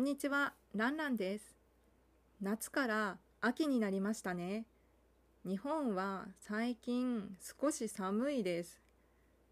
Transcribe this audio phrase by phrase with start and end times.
[0.00, 1.54] んにちは、ランランです。
[2.40, 4.64] 夏から秋になりましたね。
[5.44, 8.80] 日本は最近少し寒いです。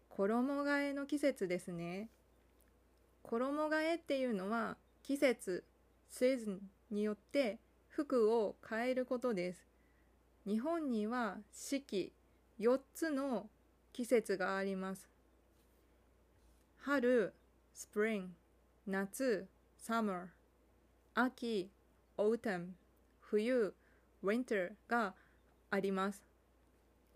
[0.09, 2.09] 衣替えの季節ですね。
[3.21, 5.63] 衣替えっていうのは季節、
[6.09, 6.59] シーズン
[6.89, 9.67] によって服を変えることです。
[10.47, 12.11] 日本には四季
[12.59, 13.45] 4つの
[13.93, 15.07] 季節があります。
[16.79, 17.35] 春、
[17.71, 18.29] スプリング、
[18.87, 19.47] 夏、
[19.87, 20.38] summer、
[21.21, 21.69] 秋、
[22.17, 22.69] autumn、
[23.19, 23.73] 冬、
[24.23, 25.13] winter が
[25.69, 26.23] あります。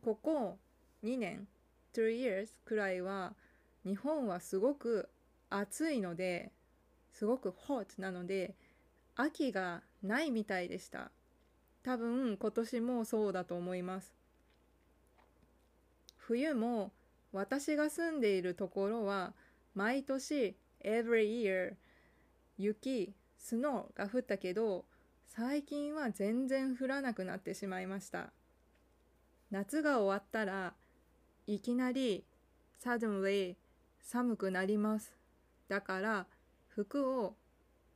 [0.04, 0.58] ここ
[1.06, 1.48] 2年、
[1.94, 3.34] 2 years くらいは
[3.86, 5.08] 日本はすごく
[5.50, 6.52] 暑いので、
[7.14, 8.56] すごく hot なので、
[9.16, 11.10] 秋がないみたいでした。
[11.82, 14.14] 多分今年もそうだと思います。
[16.18, 16.92] 冬も
[17.32, 19.34] 私が住んでいるところは
[19.76, 21.76] 毎年 every year
[22.58, 23.14] 雪、
[23.44, 24.86] スノーが降ったけど
[25.28, 28.32] 最近は全然降らなくなってしまいました。
[29.52, 30.74] 夏が終わったら
[31.46, 32.24] いきなり
[32.82, 33.56] suddenly
[34.02, 35.14] 寒くなります。
[35.68, 36.26] だから
[36.70, 37.36] 服を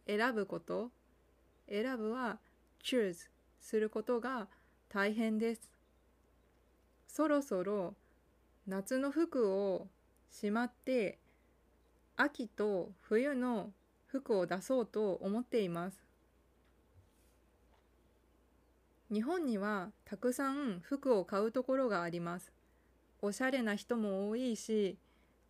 [0.05, 0.91] 選ぶこと、
[1.69, 2.39] 選ぶは
[2.83, 3.29] choose
[3.61, 4.47] することが
[4.89, 5.69] 大変です。
[7.07, 7.95] そろそろ
[8.67, 9.87] 夏の服を
[10.29, 11.17] しまって
[12.17, 13.71] 秋と冬の
[14.07, 16.03] 服を出そうと思っています。
[19.11, 22.51] 日本にはたくさん服を買うところがあります。
[23.21, 24.97] おしゃれな人も多いし、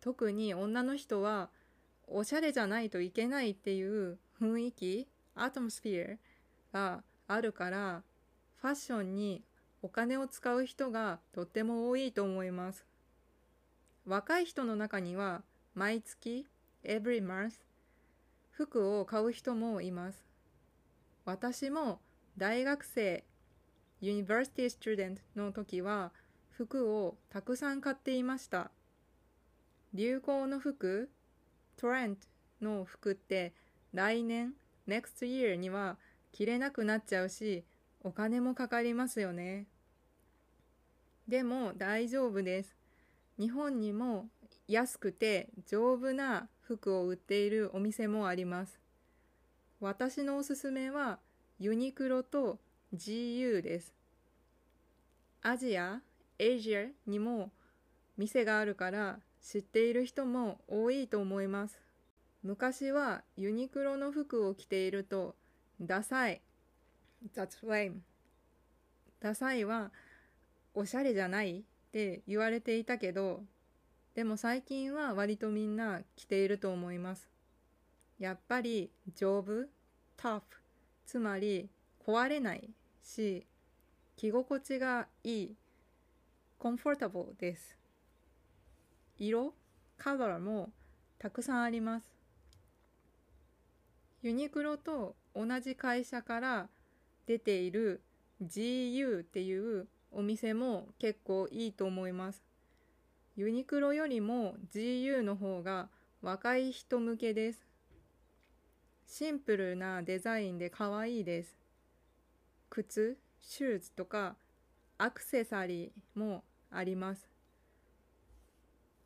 [0.00, 1.50] 特に女の人は
[2.06, 6.18] おしゃれじゃないといけないっていう雰囲気、アトモスフィ
[6.72, 8.02] アがあるから、
[8.60, 9.42] ファッションに
[9.82, 12.84] お金を使う人がとっても多いと思います。
[14.06, 15.42] 若い人の中には
[15.74, 16.46] 毎月
[16.82, 17.52] every month
[18.58, 20.26] 服を買う人もいます。
[21.24, 22.00] 私も
[22.36, 23.22] 大学生
[24.02, 26.10] University student の時は
[26.50, 28.72] 服をたくさん買っていました。
[29.94, 31.08] 流行の服
[31.80, 32.16] trend
[32.60, 33.52] の服って
[33.92, 34.54] 来年
[34.88, 35.96] next year には
[36.32, 37.62] 着れなくなっちゃうし
[38.02, 39.68] お金もかかりますよね。
[41.28, 42.74] でも大丈夫です。
[43.38, 44.26] 日本にも
[44.66, 48.78] 安くて丈夫な服を売っているお店もあります。
[49.80, 51.18] 私のおすすめは
[51.58, 52.58] ユニクロと
[52.94, 53.94] GU です。
[55.42, 56.00] アジア、
[56.38, 57.50] エジアにも
[58.16, 61.80] 店があるから知っている人も多いと思います。
[62.42, 65.34] 昔はユニクロの服を着ていると
[65.80, 66.40] ダサい。
[67.34, 68.00] That's lame.
[69.20, 69.90] ダサいは
[70.74, 73.42] おしゃれじゃないって言われていたけど、
[74.18, 77.30] でも最近は割とみんな着ていると思います。
[78.18, 79.68] やっぱり丈夫、
[80.20, 80.42] tough、
[81.06, 81.70] つまり
[82.04, 82.68] 壊れない
[83.00, 83.46] し、
[84.16, 85.54] 着心地がいい、
[86.58, 87.78] comfortable です。
[89.18, 89.54] 色、
[89.96, 90.70] カラーも
[91.20, 92.10] たくさんあります。
[94.22, 96.68] ユニクロと同じ会社から
[97.26, 98.02] 出ている
[98.42, 102.47] GU っていうお店も結構いいと思います。
[103.38, 105.88] ユニクロよりも GU の方が
[106.22, 107.68] 若い人向けです。
[109.06, 111.56] シンプルなデザインで可愛いです。
[112.68, 114.34] 靴、シューズとか
[114.98, 117.28] アクセサリーもあります。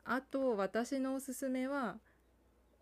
[0.03, 1.99] あと私のおすすめは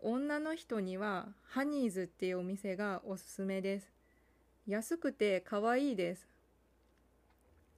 [0.00, 3.92] 女の人にはハニーズっていうお店がおすすめです。
[4.66, 6.26] 安くて可愛いです。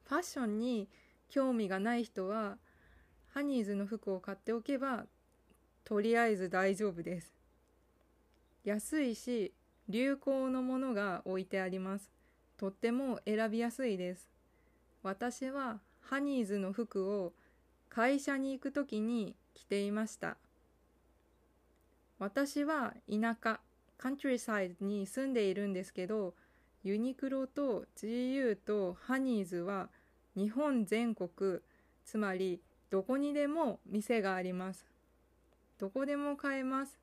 [0.05, 0.89] ファッションに
[1.29, 2.57] 興味がない人は
[3.35, 5.07] ハニーズの服を買っておけば
[5.85, 7.35] とりあえず大丈夫です。
[8.63, 9.53] 安いし
[9.89, 12.13] 流行のものが置いてあります。
[12.57, 14.31] とっても選びやすいです。
[15.03, 17.33] 私はハニーズの服を
[17.89, 20.37] 会社に行くときに着ていました。
[22.21, 23.59] 私は田舎、
[23.99, 26.35] カントリーサイドに住んでいるんですけど、
[26.85, 29.89] ユニクロと GU とハニーズは
[30.37, 31.59] 日本全国、
[32.05, 32.61] つまり
[32.95, 34.87] どこにでも店があります。
[35.81, 36.97] どこでも買えます。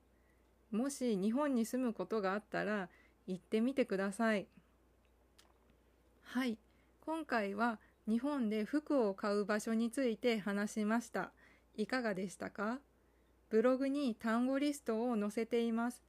[0.71, 2.87] もし日本に住むことがあったら
[3.27, 4.47] 行ってみてください。
[6.23, 6.57] はい、
[7.05, 7.77] 今回は
[8.07, 11.31] 日本で服を買う場所について話しました。
[11.75, 12.79] いかがでしたか？
[13.49, 16.01] ブログに単語リストを載せています。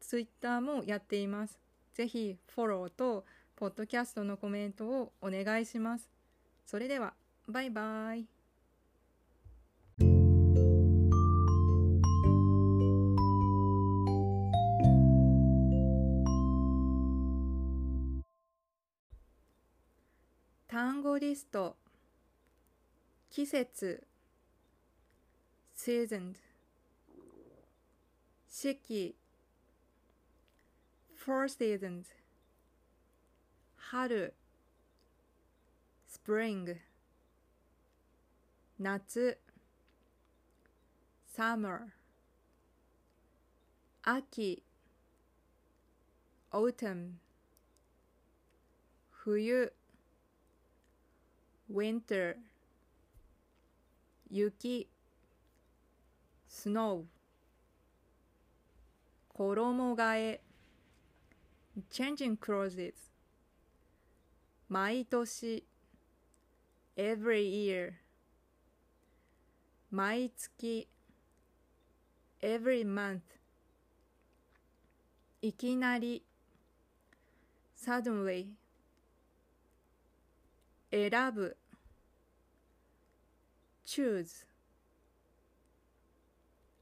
[0.00, 1.60] ツイッターもやっています。
[1.94, 3.24] ぜひフォローと
[3.54, 6.10] ポッドキャストのコメントをお願いします。
[6.66, 7.14] それでは、
[7.46, 8.26] バイバイ。
[21.28, 21.76] リスト
[23.28, 24.02] 季節
[25.76, 26.36] seasoned
[28.48, 29.14] 四季
[31.14, 32.04] four seasons
[33.76, 34.32] 春
[36.10, 36.78] spring
[38.78, 39.38] 夏
[41.36, 41.90] summer
[44.02, 44.62] 秋
[46.50, 47.18] autumn
[49.12, 49.70] 冬
[51.68, 52.36] winter
[54.30, 54.88] 雪
[56.48, 57.06] snow
[59.34, 60.40] 衣替え
[61.90, 62.92] changing clothes
[64.68, 65.62] 毎年
[66.96, 67.94] every year
[69.90, 70.88] 毎月
[72.42, 73.20] every month
[75.40, 76.24] いきなり
[77.76, 78.57] suddenly
[80.90, 81.56] 選ぶ
[83.84, 84.46] choose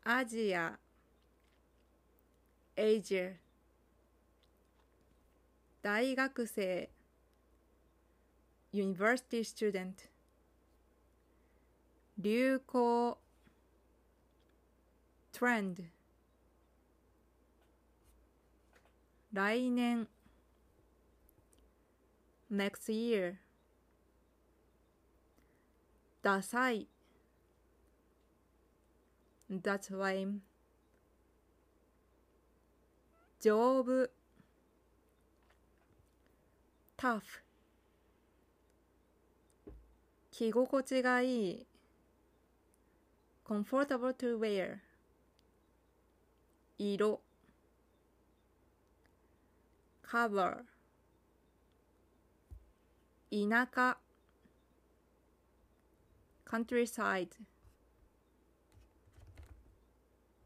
[0.04, 0.78] アジア
[2.76, 3.34] Asia
[5.82, 6.88] 大学生
[8.72, 9.94] University student
[12.18, 13.18] 流行
[15.32, 15.84] Trend
[19.32, 20.06] 来年
[22.50, 23.38] Next year
[26.26, 26.88] ダサい
[29.48, 30.40] That's lame
[33.38, 34.10] 丈夫
[36.98, 37.22] tough
[40.32, 41.66] 着心地がいい
[43.44, 44.78] comfortable to wear
[46.76, 47.20] 色
[50.02, 50.64] cover
[53.30, 53.96] 田舎
[56.46, 57.36] countryside